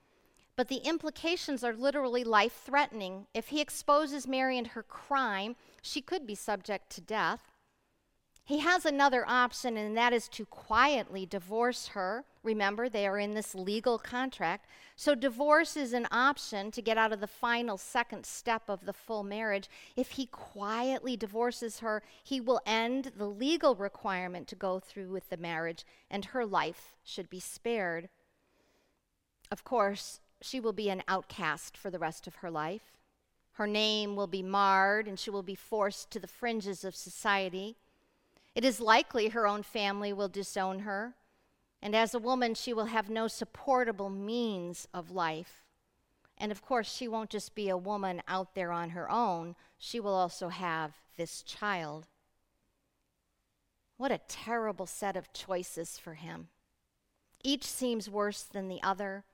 but 0.56 0.68
the 0.68 0.76
implications 0.78 1.62
are 1.62 1.74
literally 1.74 2.24
life 2.24 2.54
threatening. 2.64 3.26
If 3.34 3.48
he 3.48 3.60
exposes 3.60 4.26
Mary 4.26 4.56
and 4.56 4.68
her 4.68 4.82
crime, 4.82 5.56
she 5.82 6.00
could 6.00 6.26
be 6.26 6.34
subject 6.34 6.88
to 6.92 7.02
death. 7.02 7.52
He 8.46 8.60
has 8.60 8.86
another 8.86 9.28
option, 9.28 9.76
and 9.76 9.94
that 9.94 10.14
is 10.14 10.26
to 10.30 10.46
quietly 10.46 11.26
divorce 11.26 11.88
her. 11.88 12.24
Remember, 12.42 12.88
they 12.88 13.06
are 13.06 13.18
in 13.18 13.34
this 13.34 13.54
legal 13.54 13.98
contract. 13.98 14.66
So, 14.96 15.14
divorce 15.14 15.76
is 15.76 15.92
an 15.92 16.06
option 16.10 16.70
to 16.70 16.82
get 16.82 16.96
out 16.96 17.12
of 17.12 17.20
the 17.20 17.26
final 17.26 17.76
second 17.76 18.24
step 18.24 18.62
of 18.68 18.86
the 18.86 18.92
full 18.92 19.24
marriage. 19.24 19.68
If 19.96 20.12
he 20.12 20.26
quietly 20.26 21.16
divorces 21.16 21.80
her, 21.80 22.02
he 22.22 22.40
will 22.40 22.60
end 22.64 23.12
the 23.16 23.26
legal 23.26 23.74
requirement 23.74 24.46
to 24.48 24.56
go 24.56 24.78
through 24.78 25.10
with 25.10 25.28
the 25.30 25.36
marriage, 25.36 25.84
and 26.10 26.26
her 26.26 26.46
life 26.46 26.96
should 27.04 27.28
be 27.28 27.40
spared. 27.40 28.08
Of 29.50 29.64
course, 29.64 30.20
she 30.40 30.60
will 30.60 30.72
be 30.72 30.90
an 30.90 31.02
outcast 31.08 31.76
for 31.76 31.90
the 31.90 31.98
rest 31.98 32.26
of 32.26 32.36
her 32.36 32.50
life. 32.50 32.92
Her 33.52 33.66
name 33.66 34.14
will 34.14 34.28
be 34.28 34.42
marred, 34.42 35.08
and 35.08 35.18
she 35.18 35.30
will 35.30 35.42
be 35.42 35.56
forced 35.56 36.12
to 36.12 36.20
the 36.20 36.28
fringes 36.28 36.84
of 36.84 36.94
society. 36.94 37.76
It 38.54 38.64
is 38.64 38.80
likely 38.80 39.28
her 39.28 39.46
own 39.46 39.64
family 39.64 40.12
will 40.12 40.28
disown 40.28 40.80
her, 40.80 41.14
and 41.80 41.94
as 41.94 42.14
a 42.14 42.18
woman, 42.18 42.54
she 42.54 42.72
will 42.72 42.86
have 42.86 43.08
no 43.08 43.28
supportable 43.28 44.10
means 44.10 44.88
of 44.92 45.10
life. 45.10 45.64
And 46.36 46.52
of 46.52 46.62
course, 46.62 46.92
she 46.92 47.08
won't 47.08 47.30
just 47.30 47.54
be 47.54 47.68
a 47.68 47.76
woman 47.76 48.22
out 48.28 48.54
there 48.54 48.72
on 48.72 48.90
her 48.90 49.10
own, 49.10 49.56
she 49.76 50.00
will 50.00 50.14
also 50.14 50.48
have 50.48 50.94
this 51.16 51.42
child. 51.42 52.06
What 53.96 54.12
a 54.12 54.20
terrible 54.28 54.86
set 54.86 55.16
of 55.16 55.32
choices 55.32 55.98
for 55.98 56.14
him. 56.14 56.48
Each 57.42 57.64
seems 57.64 58.08
worse 58.08 58.42
than 58.42 58.68
the 58.68 58.82
other. 58.82 59.24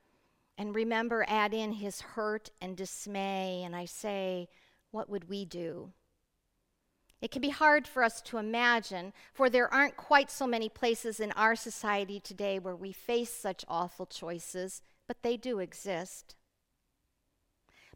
And 0.56 0.74
remember, 0.74 1.24
add 1.28 1.52
in 1.52 1.72
his 1.72 2.00
hurt 2.00 2.50
and 2.60 2.76
dismay, 2.76 3.62
and 3.64 3.74
I 3.74 3.86
say, 3.86 4.48
what 4.90 5.10
would 5.10 5.28
we 5.28 5.44
do? 5.44 5.92
It 7.24 7.30
can 7.30 7.40
be 7.40 7.48
hard 7.48 7.88
for 7.88 8.04
us 8.04 8.20
to 8.20 8.36
imagine, 8.36 9.14
for 9.32 9.48
there 9.48 9.72
aren't 9.72 9.96
quite 9.96 10.30
so 10.30 10.46
many 10.46 10.68
places 10.68 11.20
in 11.20 11.32
our 11.32 11.56
society 11.56 12.20
today 12.20 12.58
where 12.58 12.76
we 12.76 12.92
face 12.92 13.32
such 13.32 13.64
awful 13.66 14.04
choices, 14.04 14.82
but 15.08 15.22
they 15.22 15.38
do 15.38 15.58
exist. 15.58 16.36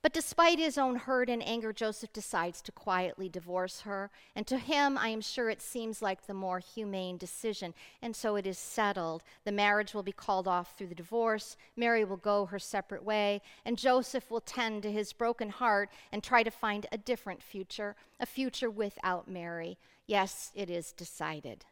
But 0.00 0.12
despite 0.12 0.58
his 0.58 0.78
own 0.78 0.96
hurt 0.96 1.28
and 1.28 1.42
anger, 1.42 1.72
Joseph 1.72 2.12
decides 2.12 2.62
to 2.62 2.72
quietly 2.72 3.28
divorce 3.28 3.80
her. 3.80 4.10
And 4.36 4.46
to 4.46 4.58
him, 4.58 4.96
I 4.96 5.08
am 5.08 5.20
sure 5.20 5.50
it 5.50 5.60
seems 5.60 6.00
like 6.00 6.26
the 6.26 6.34
more 6.34 6.60
humane 6.60 7.16
decision. 7.16 7.74
And 8.00 8.14
so 8.14 8.36
it 8.36 8.46
is 8.46 8.58
settled. 8.58 9.22
The 9.44 9.52
marriage 9.52 9.94
will 9.94 10.02
be 10.02 10.12
called 10.12 10.46
off 10.46 10.76
through 10.76 10.88
the 10.88 10.94
divorce. 10.94 11.56
Mary 11.76 12.04
will 12.04 12.16
go 12.16 12.46
her 12.46 12.58
separate 12.58 13.04
way. 13.04 13.42
And 13.64 13.76
Joseph 13.76 14.30
will 14.30 14.40
tend 14.40 14.82
to 14.84 14.92
his 14.92 15.12
broken 15.12 15.50
heart 15.50 15.90
and 16.12 16.22
try 16.22 16.42
to 16.42 16.50
find 16.50 16.86
a 16.92 16.98
different 16.98 17.42
future, 17.42 17.96
a 18.20 18.26
future 18.26 18.70
without 18.70 19.28
Mary. 19.28 19.78
Yes, 20.06 20.52
it 20.54 20.70
is 20.70 20.92
decided. 20.92 21.64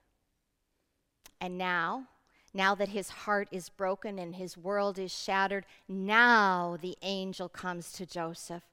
And 1.40 1.56
now, 1.56 2.08
now 2.56 2.74
that 2.74 2.88
his 2.88 3.10
heart 3.10 3.48
is 3.52 3.68
broken 3.68 4.18
and 4.18 4.34
his 4.34 4.56
world 4.56 4.98
is 4.98 5.12
shattered, 5.12 5.66
now 5.88 6.78
the 6.80 6.96
angel 7.02 7.48
comes 7.48 7.92
to 7.92 8.06
Joseph. 8.06 8.64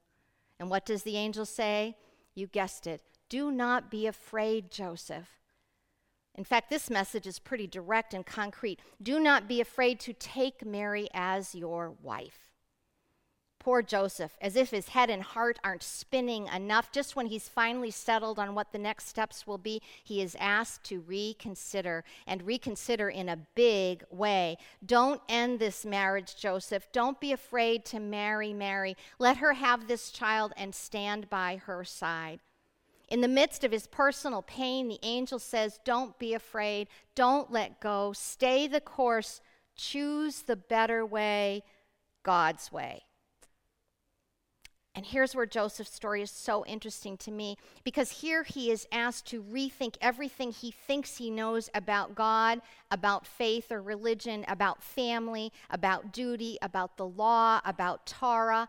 And 0.58 0.70
what 0.70 0.86
does 0.86 1.02
the 1.02 1.16
angel 1.16 1.44
say? 1.44 1.96
You 2.34 2.46
guessed 2.46 2.86
it. 2.86 3.02
Do 3.28 3.50
not 3.50 3.90
be 3.90 4.06
afraid, 4.06 4.70
Joseph. 4.70 5.28
In 6.34 6.44
fact, 6.44 6.70
this 6.70 6.90
message 6.90 7.26
is 7.26 7.38
pretty 7.38 7.66
direct 7.66 8.14
and 8.14 8.26
concrete. 8.26 8.80
Do 9.02 9.20
not 9.20 9.46
be 9.46 9.60
afraid 9.60 10.00
to 10.00 10.12
take 10.12 10.64
Mary 10.64 11.08
as 11.12 11.54
your 11.54 11.92
wife. 12.02 12.43
Poor 13.64 13.80
Joseph, 13.80 14.36
as 14.42 14.56
if 14.56 14.72
his 14.72 14.88
head 14.88 15.08
and 15.08 15.22
heart 15.22 15.58
aren't 15.64 15.82
spinning 15.82 16.48
enough. 16.48 16.92
Just 16.92 17.16
when 17.16 17.28
he's 17.28 17.48
finally 17.48 17.90
settled 17.90 18.38
on 18.38 18.54
what 18.54 18.72
the 18.72 18.78
next 18.78 19.08
steps 19.08 19.46
will 19.46 19.56
be, 19.56 19.80
he 20.02 20.20
is 20.20 20.36
asked 20.38 20.84
to 20.84 21.00
reconsider 21.00 22.04
and 22.26 22.42
reconsider 22.42 23.08
in 23.08 23.30
a 23.30 23.38
big 23.54 24.04
way. 24.10 24.58
Don't 24.84 25.22
end 25.30 25.60
this 25.60 25.86
marriage, 25.86 26.36
Joseph. 26.36 26.88
Don't 26.92 27.18
be 27.18 27.32
afraid 27.32 27.86
to 27.86 28.00
marry 28.00 28.52
Mary. 28.52 28.98
Let 29.18 29.38
her 29.38 29.54
have 29.54 29.88
this 29.88 30.10
child 30.10 30.52
and 30.58 30.74
stand 30.74 31.30
by 31.30 31.56
her 31.64 31.84
side. 31.84 32.40
In 33.08 33.22
the 33.22 33.28
midst 33.28 33.64
of 33.64 33.72
his 33.72 33.86
personal 33.86 34.42
pain, 34.42 34.88
the 34.88 35.00
angel 35.02 35.38
says, 35.38 35.80
Don't 35.86 36.18
be 36.18 36.34
afraid. 36.34 36.88
Don't 37.14 37.50
let 37.50 37.80
go. 37.80 38.12
Stay 38.12 38.66
the 38.66 38.82
course. 38.82 39.40
Choose 39.74 40.42
the 40.42 40.56
better 40.56 41.06
way, 41.06 41.62
God's 42.24 42.70
way. 42.70 43.04
And 44.96 45.04
here's 45.04 45.34
where 45.34 45.46
Joseph's 45.46 45.92
story 45.92 46.22
is 46.22 46.30
so 46.30 46.64
interesting 46.66 47.16
to 47.18 47.32
me 47.32 47.56
because 47.82 48.10
here 48.10 48.44
he 48.44 48.70
is 48.70 48.86
asked 48.92 49.26
to 49.26 49.42
rethink 49.42 49.96
everything 50.00 50.52
he 50.52 50.70
thinks 50.70 51.16
he 51.16 51.30
knows 51.30 51.68
about 51.74 52.14
God, 52.14 52.60
about 52.92 53.26
faith 53.26 53.72
or 53.72 53.82
religion, 53.82 54.44
about 54.46 54.82
family, 54.82 55.52
about 55.68 56.12
duty, 56.12 56.58
about 56.62 56.96
the 56.96 57.06
law, 57.06 57.60
about 57.64 58.06
Torah, 58.06 58.68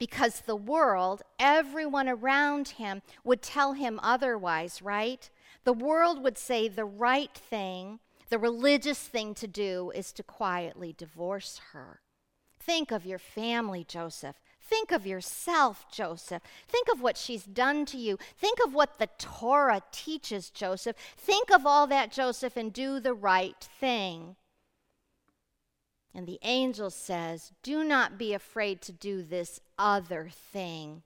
because 0.00 0.40
the 0.40 0.56
world, 0.56 1.22
everyone 1.38 2.08
around 2.08 2.68
him, 2.70 3.02
would 3.22 3.42
tell 3.42 3.74
him 3.74 4.00
otherwise, 4.02 4.82
right? 4.82 5.30
The 5.62 5.72
world 5.72 6.20
would 6.24 6.38
say 6.38 6.66
the 6.66 6.84
right 6.84 7.32
thing, 7.32 8.00
the 8.28 8.38
religious 8.38 8.98
thing 8.98 9.34
to 9.34 9.46
do 9.46 9.92
is 9.94 10.12
to 10.14 10.24
quietly 10.24 10.94
divorce 10.96 11.60
her. 11.72 12.00
Think 12.58 12.90
of 12.90 13.06
your 13.06 13.18
family, 13.18 13.84
Joseph. 13.84 14.36
Think 14.70 14.92
of 14.92 15.04
yourself, 15.04 15.84
Joseph. 15.90 16.44
Think 16.68 16.86
of 16.92 17.02
what 17.02 17.16
she's 17.16 17.42
done 17.42 17.84
to 17.86 17.98
you. 17.98 18.18
Think 18.38 18.60
of 18.64 18.72
what 18.72 19.00
the 19.00 19.08
Torah 19.18 19.82
teaches, 19.90 20.48
Joseph. 20.48 20.94
Think 21.16 21.50
of 21.50 21.66
all 21.66 21.88
that, 21.88 22.12
Joseph, 22.12 22.56
and 22.56 22.72
do 22.72 23.00
the 23.00 23.12
right 23.12 23.56
thing. 23.80 24.36
And 26.14 26.24
the 26.24 26.38
angel 26.42 26.88
says, 26.90 27.50
Do 27.64 27.82
not 27.82 28.16
be 28.16 28.32
afraid 28.32 28.80
to 28.82 28.92
do 28.92 29.24
this 29.24 29.60
other 29.76 30.28
thing. 30.30 31.02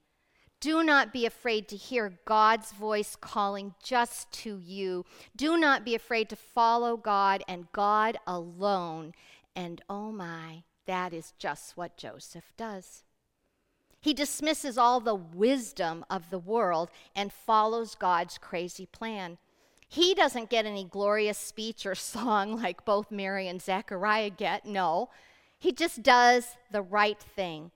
Do 0.60 0.82
not 0.82 1.10
be 1.10 1.24
afraid 1.24 1.66
to 1.68 1.76
hear 1.76 2.18
God's 2.26 2.70
voice 2.72 3.16
calling 3.16 3.74
just 3.82 4.30
to 4.44 4.60
you. 4.62 5.06
Do 5.34 5.56
not 5.56 5.86
be 5.86 5.94
afraid 5.94 6.28
to 6.28 6.36
follow 6.36 6.98
God 6.98 7.42
and 7.48 7.72
God 7.72 8.18
alone. 8.26 9.14
And 9.56 9.80
oh 9.88 10.12
my, 10.12 10.64
that 10.84 11.14
is 11.14 11.32
just 11.38 11.78
what 11.78 11.96
Joseph 11.96 12.52
does. 12.58 13.04
He 14.04 14.12
dismisses 14.12 14.76
all 14.76 15.00
the 15.00 15.14
wisdom 15.14 16.04
of 16.10 16.28
the 16.28 16.38
world 16.38 16.90
and 17.16 17.32
follows 17.32 17.94
God's 17.94 18.36
crazy 18.36 18.84
plan. 18.84 19.38
He 19.88 20.12
doesn't 20.12 20.50
get 20.50 20.66
any 20.66 20.84
glorious 20.84 21.38
speech 21.38 21.86
or 21.86 21.94
song 21.94 22.60
like 22.60 22.84
both 22.84 23.10
Mary 23.10 23.48
and 23.48 23.62
Zechariah 23.62 24.28
get. 24.28 24.66
No, 24.66 25.08
he 25.58 25.72
just 25.72 26.02
does 26.02 26.58
the 26.70 26.82
right 26.82 27.18
thing. 27.18 27.70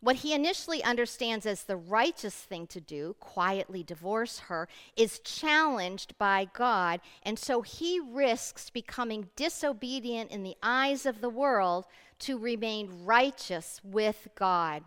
What 0.00 0.14
he 0.14 0.32
initially 0.32 0.84
understands 0.84 1.46
as 1.46 1.64
the 1.64 1.76
righteous 1.76 2.36
thing 2.36 2.68
to 2.68 2.80
do, 2.80 3.16
quietly 3.18 3.82
divorce 3.82 4.38
her, 4.38 4.68
is 4.96 5.18
challenged 5.18 6.16
by 6.16 6.46
God, 6.54 7.00
and 7.24 7.36
so 7.36 7.62
he 7.62 7.98
risks 7.98 8.70
becoming 8.70 9.30
disobedient 9.34 10.30
in 10.30 10.44
the 10.44 10.56
eyes 10.62 11.06
of 11.06 11.20
the 11.20 11.28
world 11.28 11.86
to 12.20 12.38
remain 12.38 13.04
righteous 13.04 13.80
with 13.82 14.28
God. 14.36 14.84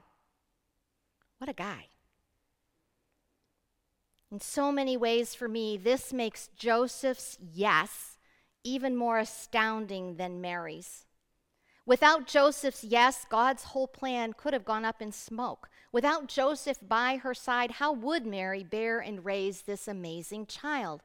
What 1.45 1.51
a 1.51 1.61
guy. 1.61 1.89
In 4.31 4.41
so 4.41 4.71
many 4.71 4.97
ways, 4.97 5.35
for 5.35 5.47
me, 5.47 5.77
this 5.77 6.11
makes 6.11 6.49
Joseph's 6.57 7.37
yes 7.39 8.17
even 8.63 8.95
more 8.95 9.19
astounding 9.19 10.15
than 10.15 10.41
Mary's. 10.41 11.05
Without 11.85 12.25
Joseph's 12.25 12.83
yes, 12.83 13.27
God's 13.29 13.65
whole 13.65 13.85
plan 13.85 14.33
could 14.33 14.53
have 14.53 14.65
gone 14.65 14.85
up 14.85 15.03
in 15.03 15.11
smoke. 15.11 15.69
Without 15.91 16.27
Joseph 16.27 16.79
by 16.81 17.17
her 17.17 17.35
side, 17.35 17.69
how 17.69 17.93
would 17.93 18.25
Mary 18.25 18.63
bear 18.63 18.99
and 18.99 19.23
raise 19.23 19.61
this 19.61 19.87
amazing 19.87 20.47
child? 20.47 21.03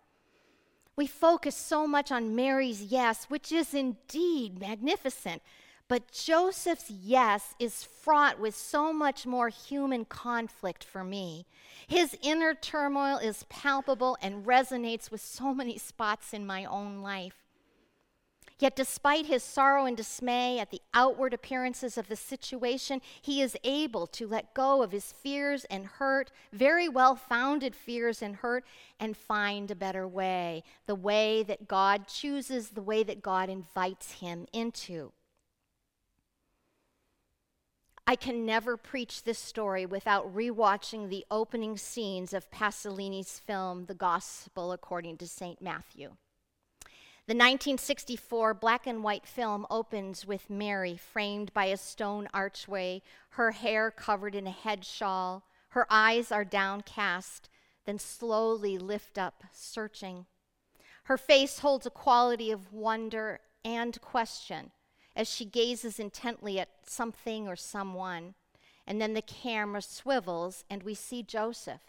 We 0.97 1.07
focus 1.07 1.55
so 1.55 1.87
much 1.87 2.11
on 2.11 2.35
Mary's 2.35 2.81
yes, 2.85 3.27
which 3.27 3.53
is 3.53 3.75
indeed 3.75 4.59
magnificent. 4.59 5.43
But 5.91 6.13
Joseph's 6.13 6.89
yes 6.89 7.57
is 7.59 7.83
fraught 7.83 8.39
with 8.39 8.55
so 8.55 8.93
much 8.93 9.27
more 9.27 9.49
human 9.49 10.05
conflict 10.05 10.85
for 10.85 11.03
me. 11.03 11.47
His 11.89 12.17
inner 12.23 12.55
turmoil 12.55 13.17
is 13.17 13.45
palpable 13.49 14.17
and 14.23 14.47
resonates 14.47 15.11
with 15.11 15.21
so 15.21 15.53
many 15.53 15.79
spots 15.79 16.33
in 16.33 16.47
my 16.47 16.65
own 16.65 17.03
life. 17.03 17.45
Yet, 18.61 18.77
despite 18.77 19.27
his 19.27 19.43
sorrow 19.43 19.85
and 19.85 19.97
dismay 19.97 20.61
at 20.61 20.71
the 20.71 20.81
outward 20.95 21.35
appearances 21.35 21.99
of 21.99 22.07
the 22.07 22.15
situation, 22.15 23.01
he 23.21 23.43
is 23.43 23.57
able 23.65 24.07
to 24.07 24.29
let 24.29 24.55
go 24.55 24.85
of 24.85 24.93
his 24.93 25.11
fears 25.11 25.65
and 25.65 25.87
hurt, 25.87 26.31
very 26.53 26.89
well 26.89 27.17
founded 27.17 27.75
fears 27.75 28.23
and 28.23 28.37
hurt, 28.37 28.65
and 29.01 29.17
find 29.17 29.73
a 29.73 29.75
better 29.75 30.07
way 30.07 30.63
the 30.87 30.95
way 30.95 31.43
that 31.43 31.67
God 31.67 32.07
chooses, 32.07 32.69
the 32.71 32.81
way 32.81 33.03
that 33.03 33.23
God 33.23 33.51
invites 33.51 34.21
him 34.21 34.47
into. 34.53 35.11
I 38.11 38.17
can 38.17 38.45
never 38.45 38.77
preach 38.77 39.23
this 39.23 39.39
story 39.39 39.87
without 39.87 40.35
rewatching 40.35 41.09
the 41.09 41.25
opening 41.31 41.77
scenes 41.77 42.35
of 42.35 42.51
Pasolini's 42.51 43.39
film, 43.39 43.85
The 43.85 43.95
Gospel 43.95 44.73
According 44.73 45.19
to 45.19 45.29
St. 45.29 45.63
Matthew. 45.63 46.17
The 47.29 47.37
1964 47.37 48.55
black 48.55 48.89
and 48.89 49.05
white 49.05 49.27
film 49.27 49.65
opens 49.71 50.27
with 50.27 50.51
Mary 50.51 50.97
framed 50.97 51.55
by 51.55 51.67
a 51.67 51.77
stone 51.77 52.29
archway, 52.35 53.03
her 53.29 53.53
hair 53.53 53.93
covered 53.93 54.35
in 54.35 54.49
a 54.49 54.51
head 54.51 54.85
shawl. 54.85 55.45
Her 55.69 55.87
eyes 55.89 56.33
are 56.33 56.45
downcast, 56.45 57.49
then 57.85 58.01
slowly 58.01 58.77
lift 58.77 59.19
up, 59.19 59.45
searching. 59.53 60.27
Her 61.05 61.17
face 61.17 61.61
holds 61.61 61.87
a 61.87 61.91
quality 61.91 62.51
of 62.51 62.73
wonder 62.73 63.39
and 63.65 64.01
question 64.01 64.73
as 65.21 65.29
she 65.29 65.45
gazes 65.45 66.01
intently 66.01 66.59
at 66.59 66.71
something 66.83 67.47
or 67.47 67.55
someone. 67.55 68.33
And 68.87 69.03
then 69.03 69.13
the 69.13 69.21
camera 69.21 69.83
swivels, 69.83 70.65
and 70.71 70.83
we 70.83 70.95
see 70.95 71.23
Joseph, 71.23 71.83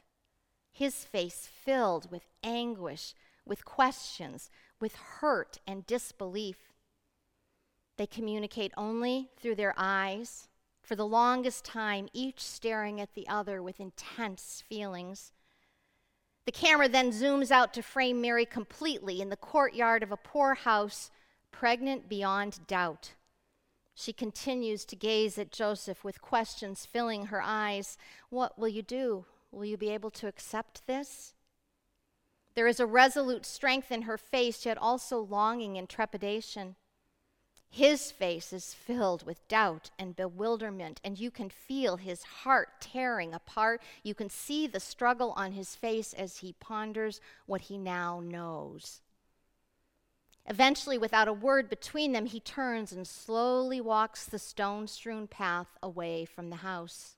his 0.69 1.05
face 1.05 1.47
filled 1.49 2.11
with 2.11 2.27
anguish, 2.43 3.13
with 3.45 3.63
questions, 3.63 4.49
with 4.81 4.95
hurt 4.95 5.59
and 5.65 5.87
disbelief. 5.87 6.73
They 7.97 8.05
communicate 8.05 8.73
only 8.75 9.29
through 9.37 9.55
their 9.55 9.73
eyes, 9.77 10.49
for 10.83 10.97
the 10.97 11.07
longest 11.07 11.63
time, 11.63 12.09
each 12.11 12.41
staring 12.41 12.99
at 12.99 13.13
the 13.13 13.29
other 13.29 13.63
with 13.63 13.79
intense 13.79 14.61
feelings. 14.67 15.31
The 16.45 16.51
camera 16.51 16.89
then 16.89 17.13
zooms 17.13 17.49
out 17.49 17.73
to 17.75 17.81
frame 17.81 18.19
Mary 18.19 18.45
completely 18.45 19.21
in 19.21 19.29
the 19.29 19.37
courtyard 19.37 20.03
of 20.03 20.11
a 20.11 20.17
poor 20.17 20.53
house, 20.53 21.11
pregnant 21.49 22.09
beyond 22.09 22.67
doubt. 22.67 23.13
She 23.93 24.13
continues 24.13 24.85
to 24.85 24.95
gaze 24.95 25.37
at 25.37 25.51
Joseph 25.51 26.03
with 26.03 26.21
questions 26.21 26.85
filling 26.85 27.27
her 27.27 27.41
eyes. 27.43 27.97
What 28.29 28.57
will 28.57 28.67
you 28.67 28.81
do? 28.81 29.25
Will 29.51 29.65
you 29.65 29.77
be 29.77 29.89
able 29.89 30.11
to 30.11 30.27
accept 30.27 30.87
this? 30.87 31.33
There 32.53 32.67
is 32.67 32.79
a 32.79 32.85
resolute 32.85 33.45
strength 33.45 33.91
in 33.91 34.03
her 34.03 34.17
face, 34.17 34.65
yet 34.65 34.77
also 34.77 35.19
longing 35.19 35.77
and 35.77 35.87
trepidation. 35.87 36.75
His 37.69 38.11
face 38.11 38.51
is 38.51 38.73
filled 38.73 39.25
with 39.25 39.47
doubt 39.47 39.91
and 39.97 40.15
bewilderment, 40.15 40.99
and 41.05 41.17
you 41.17 41.31
can 41.31 41.49
feel 41.49 41.95
his 41.95 42.23
heart 42.23 42.81
tearing 42.81 43.33
apart. 43.33 43.81
You 44.03 44.13
can 44.13 44.29
see 44.29 44.67
the 44.67 44.81
struggle 44.81 45.31
on 45.37 45.53
his 45.53 45.75
face 45.75 46.11
as 46.13 46.37
he 46.37 46.53
ponders 46.59 47.21
what 47.45 47.61
he 47.61 47.77
now 47.77 48.19
knows. 48.19 48.99
Eventually, 50.47 50.97
without 50.97 51.27
a 51.27 51.33
word 51.33 51.69
between 51.69 52.11
them, 52.11 52.25
he 52.25 52.39
turns 52.39 52.91
and 52.91 53.07
slowly 53.07 53.79
walks 53.79 54.25
the 54.25 54.39
stone 54.39 54.87
strewn 54.87 55.27
path 55.27 55.77
away 55.81 56.25
from 56.25 56.49
the 56.49 56.57
house. 56.57 57.15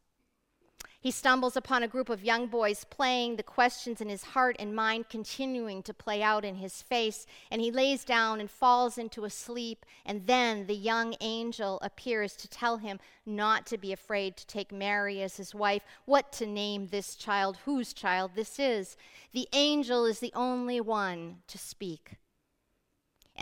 He 1.04 1.12
stumbles 1.12 1.58
upon 1.58 1.84
a 1.84 1.88
group 1.90 2.08
of 2.08 2.24
young 2.24 2.48
boys 2.48 2.86
playing, 2.86 3.36
the 3.36 3.44
questions 3.44 4.00
in 4.00 4.08
his 4.08 4.24
heart 4.24 4.56
and 4.58 4.74
mind 4.74 5.10
continuing 5.10 5.84
to 5.84 5.94
play 5.94 6.24
out 6.24 6.46
in 6.46 6.56
his 6.56 6.82
face, 6.82 7.26
and 7.52 7.60
he 7.60 7.72
lays 7.72 8.06
down 8.06 8.40
and 8.40 8.50
falls 8.50 8.98
into 8.98 9.26
a 9.26 9.30
sleep. 9.30 9.86
And 10.06 10.28
then 10.28 10.66
the 10.66 10.76
young 10.76 11.16
angel 11.20 11.78
appears 11.82 12.38
to 12.38 12.48
tell 12.48 12.78
him 12.78 13.02
not 13.26 13.66
to 13.66 13.78
be 13.78 13.92
afraid 13.92 14.38
to 14.38 14.48
take 14.48 14.72
Mary 14.72 15.22
as 15.22 15.36
his 15.36 15.54
wife, 15.54 15.84
what 16.06 16.32
to 16.34 16.46
name 16.46 16.88
this 16.88 17.16
child, 17.16 17.58
whose 17.66 17.92
child 17.92 18.32
this 18.36 18.58
is. 18.58 18.96
The 19.34 19.50
angel 19.52 20.06
is 20.06 20.20
the 20.20 20.32
only 20.34 20.80
one 20.80 21.40
to 21.48 21.58
speak. 21.58 22.12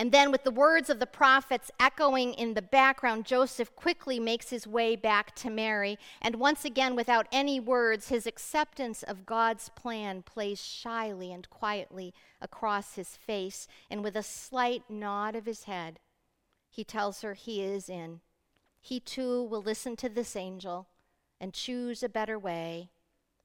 And 0.01 0.11
then, 0.11 0.31
with 0.31 0.43
the 0.43 0.49
words 0.49 0.89
of 0.89 0.97
the 0.97 1.05
prophets 1.05 1.69
echoing 1.79 2.33
in 2.33 2.55
the 2.55 2.61
background, 2.63 3.23
Joseph 3.23 3.75
quickly 3.75 4.19
makes 4.19 4.49
his 4.49 4.65
way 4.65 4.95
back 4.95 5.35
to 5.35 5.49
Mary. 5.51 5.99
And 6.23 6.37
once 6.37 6.65
again, 6.65 6.95
without 6.95 7.27
any 7.31 7.59
words, 7.59 8.07
his 8.07 8.25
acceptance 8.25 9.03
of 9.03 9.27
God's 9.27 9.69
plan 9.69 10.23
plays 10.23 10.59
shyly 10.59 11.31
and 11.31 11.47
quietly 11.51 12.15
across 12.41 12.95
his 12.95 13.15
face. 13.15 13.67
And 13.91 14.03
with 14.03 14.15
a 14.15 14.23
slight 14.23 14.89
nod 14.89 15.35
of 15.35 15.45
his 15.45 15.65
head, 15.65 15.99
he 16.67 16.83
tells 16.83 17.21
her 17.21 17.35
he 17.35 17.61
is 17.61 17.87
in. 17.87 18.21
He 18.79 18.99
too 18.99 19.43
will 19.43 19.61
listen 19.61 19.95
to 19.97 20.09
this 20.09 20.35
angel 20.35 20.87
and 21.39 21.53
choose 21.53 22.01
a 22.01 22.09
better 22.09 22.39
way, 22.39 22.89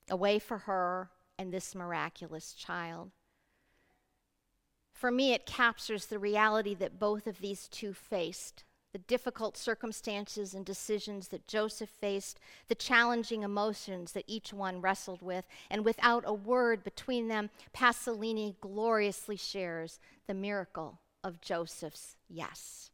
a 0.09 0.17
way 0.17 0.39
for 0.39 0.57
her 0.61 1.11
and 1.39 1.53
this 1.53 1.75
miraculous 1.75 2.55
child. 2.55 3.11
For 4.97 5.11
me, 5.11 5.35
it 5.35 5.45
captures 5.45 6.07
the 6.07 6.19
reality 6.19 6.75
that 6.75 6.99
both 6.99 7.27
of 7.27 7.41
these 7.41 7.69
two 7.69 7.93
faced 7.93 8.65
the 8.97 9.03
difficult 9.03 9.59
circumstances 9.59 10.55
and 10.55 10.65
decisions 10.65 11.29
that 11.29 11.47
Joseph 11.47 11.91
faced, 11.91 12.41
the 12.69 12.75
challenging 12.75 13.43
emotions 13.43 14.13
that 14.13 14.25
each 14.27 14.55
one 14.55 14.81
wrestled 14.81 15.21
with, 15.21 15.47
and 15.69 15.85
without 15.85 16.25
a 16.27 16.33
word 16.33 16.83
between 16.83 17.29
them, 17.29 17.51
Pasolini 17.75 18.57
gloriously 18.63 19.37
shares 19.37 20.01
the 20.27 20.33
miracle 20.33 20.99
of 21.23 21.43
Joseph's 21.43 22.17
yes. 22.27 22.91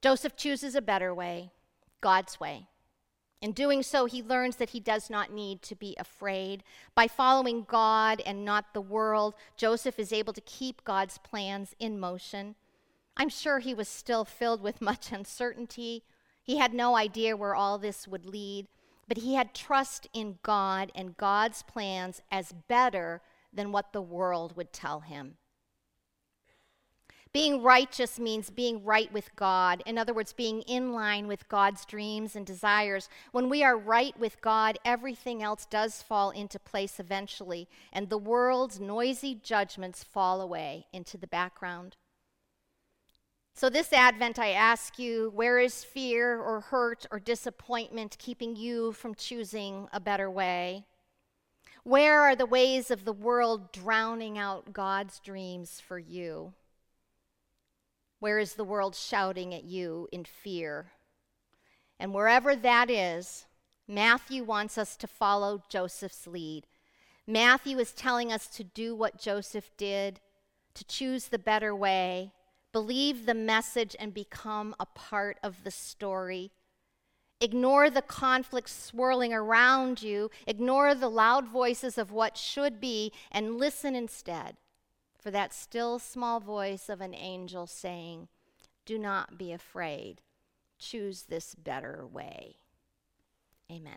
Joseph 0.00 0.34
chooses 0.34 0.74
a 0.74 0.80
better 0.80 1.14
way, 1.14 1.52
God's 2.00 2.40
way. 2.40 2.68
In 3.42 3.50
doing 3.50 3.82
so, 3.82 4.06
he 4.06 4.22
learns 4.22 4.56
that 4.56 4.70
he 4.70 4.78
does 4.78 5.10
not 5.10 5.32
need 5.32 5.62
to 5.62 5.74
be 5.74 5.96
afraid. 5.98 6.62
By 6.94 7.08
following 7.08 7.64
God 7.64 8.22
and 8.24 8.44
not 8.44 8.72
the 8.72 8.80
world, 8.80 9.34
Joseph 9.56 9.98
is 9.98 10.12
able 10.12 10.32
to 10.32 10.40
keep 10.42 10.84
God's 10.84 11.18
plans 11.18 11.74
in 11.80 11.98
motion. 11.98 12.54
I'm 13.16 13.28
sure 13.28 13.58
he 13.58 13.74
was 13.74 13.88
still 13.88 14.24
filled 14.24 14.62
with 14.62 14.80
much 14.80 15.10
uncertainty. 15.10 16.04
He 16.40 16.58
had 16.58 16.72
no 16.72 16.94
idea 16.96 17.36
where 17.36 17.56
all 17.56 17.78
this 17.78 18.06
would 18.06 18.26
lead, 18.26 18.68
but 19.08 19.18
he 19.18 19.34
had 19.34 19.54
trust 19.54 20.06
in 20.14 20.38
God 20.44 20.92
and 20.94 21.16
God's 21.16 21.64
plans 21.64 22.22
as 22.30 22.54
better 22.68 23.22
than 23.52 23.72
what 23.72 23.92
the 23.92 24.00
world 24.00 24.56
would 24.56 24.72
tell 24.72 25.00
him. 25.00 25.36
Being 27.32 27.62
righteous 27.62 28.18
means 28.18 28.50
being 28.50 28.84
right 28.84 29.10
with 29.10 29.34
God. 29.36 29.82
In 29.86 29.96
other 29.96 30.12
words, 30.12 30.34
being 30.34 30.60
in 30.62 30.92
line 30.92 31.26
with 31.26 31.48
God's 31.48 31.86
dreams 31.86 32.36
and 32.36 32.44
desires. 32.44 33.08
When 33.30 33.48
we 33.48 33.64
are 33.64 33.76
right 33.76 34.14
with 34.18 34.42
God, 34.42 34.78
everything 34.84 35.42
else 35.42 35.64
does 35.64 36.02
fall 36.02 36.30
into 36.30 36.58
place 36.58 37.00
eventually, 37.00 37.68
and 37.90 38.10
the 38.10 38.18
world's 38.18 38.78
noisy 38.78 39.34
judgments 39.34 40.04
fall 40.04 40.42
away 40.42 40.86
into 40.92 41.16
the 41.16 41.26
background. 41.26 41.96
So, 43.54 43.70
this 43.70 43.94
Advent, 43.94 44.38
I 44.38 44.50
ask 44.50 44.98
you, 44.98 45.30
where 45.34 45.58
is 45.58 45.84
fear 45.84 46.38
or 46.38 46.60
hurt 46.60 47.06
or 47.10 47.18
disappointment 47.18 48.16
keeping 48.18 48.56
you 48.56 48.92
from 48.92 49.14
choosing 49.14 49.88
a 49.90 50.00
better 50.00 50.30
way? 50.30 50.84
Where 51.82 52.20
are 52.20 52.36
the 52.36 52.46
ways 52.46 52.90
of 52.90 53.04
the 53.04 53.12
world 53.12 53.72
drowning 53.72 54.36
out 54.36 54.72
God's 54.74 55.18
dreams 55.18 55.80
for 55.80 55.98
you? 55.98 56.52
Where 58.22 58.38
is 58.38 58.54
the 58.54 58.62
world 58.62 58.94
shouting 58.94 59.52
at 59.52 59.64
you 59.64 60.06
in 60.12 60.24
fear? 60.24 60.92
And 61.98 62.14
wherever 62.14 62.54
that 62.54 62.88
is, 62.88 63.46
Matthew 63.88 64.44
wants 64.44 64.78
us 64.78 64.96
to 64.98 65.08
follow 65.08 65.64
Joseph's 65.68 66.28
lead. 66.28 66.68
Matthew 67.26 67.80
is 67.80 67.90
telling 67.90 68.30
us 68.30 68.46
to 68.46 68.62
do 68.62 68.94
what 68.94 69.18
Joseph 69.18 69.72
did, 69.76 70.20
to 70.74 70.84
choose 70.84 71.26
the 71.26 71.38
better 71.40 71.74
way, 71.74 72.30
believe 72.72 73.26
the 73.26 73.34
message, 73.34 73.96
and 73.98 74.14
become 74.14 74.76
a 74.78 74.86
part 74.86 75.38
of 75.42 75.64
the 75.64 75.72
story. 75.72 76.52
Ignore 77.40 77.90
the 77.90 78.02
conflicts 78.02 78.84
swirling 78.84 79.34
around 79.34 80.00
you, 80.00 80.30
ignore 80.46 80.94
the 80.94 81.10
loud 81.10 81.48
voices 81.48 81.98
of 81.98 82.12
what 82.12 82.36
should 82.36 82.80
be, 82.80 83.10
and 83.32 83.58
listen 83.58 83.96
instead 83.96 84.58
for 85.22 85.30
that 85.30 85.54
still 85.54 86.00
small 86.00 86.40
voice 86.40 86.88
of 86.88 87.00
an 87.00 87.14
angel 87.14 87.66
saying, 87.66 88.26
Do 88.84 88.98
not 88.98 89.38
be 89.38 89.52
afraid. 89.52 90.20
Choose 90.78 91.22
this 91.22 91.54
better 91.54 92.04
way. 92.04 92.56
Amen. 93.70 93.90